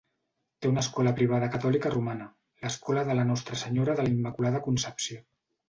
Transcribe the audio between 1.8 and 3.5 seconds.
romana, l'escola de la